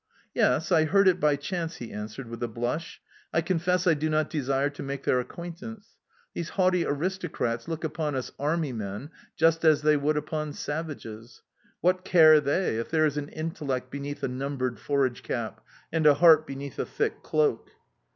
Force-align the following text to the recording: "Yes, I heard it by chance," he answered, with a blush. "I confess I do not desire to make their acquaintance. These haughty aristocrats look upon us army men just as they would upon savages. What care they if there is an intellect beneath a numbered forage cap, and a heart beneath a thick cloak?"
"Yes, 0.33 0.71
I 0.71 0.85
heard 0.85 1.07
it 1.07 1.19
by 1.19 1.35
chance," 1.35 1.75
he 1.75 1.91
answered, 1.91 2.27
with 2.27 2.41
a 2.41 2.47
blush. 2.47 2.99
"I 3.31 3.41
confess 3.41 3.85
I 3.85 3.93
do 3.93 4.09
not 4.09 4.31
desire 4.31 4.71
to 4.71 4.81
make 4.81 5.03
their 5.03 5.19
acquaintance. 5.19 5.89
These 6.33 6.49
haughty 6.57 6.83
aristocrats 6.83 7.67
look 7.67 7.83
upon 7.83 8.15
us 8.15 8.31
army 8.39 8.71
men 8.73 9.11
just 9.37 9.63
as 9.63 9.83
they 9.83 9.95
would 9.97 10.17
upon 10.17 10.53
savages. 10.53 11.43
What 11.81 12.03
care 12.03 12.41
they 12.41 12.77
if 12.79 12.89
there 12.89 13.05
is 13.05 13.17
an 13.17 13.29
intellect 13.29 13.91
beneath 13.91 14.23
a 14.23 14.27
numbered 14.27 14.79
forage 14.79 15.21
cap, 15.21 15.61
and 15.91 16.07
a 16.07 16.15
heart 16.15 16.47
beneath 16.47 16.79
a 16.79 16.85
thick 16.87 17.21
cloak?" 17.21 17.69